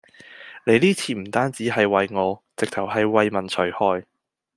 [0.65, 4.03] 你呢次唔單止係為我，直頭係為民除害